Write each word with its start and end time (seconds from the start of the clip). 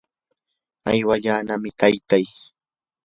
aywallanami 0.89 1.71
taytay. 1.79 2.25